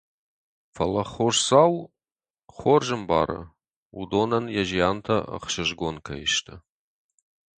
Фӕлӕ 0.73 1.03
Хосдзау 1.13 1.73
хорз 2.57 2.89
ӕмбары, 2.97 3.41
уыдонӕн 3.99 4.45
йӕ 4.55 4.63
зиантӕ 4.69 5.17
ӕхсызгон 5.35 5.95
кӕй 6.05 6.23
сты. 6.33 6.55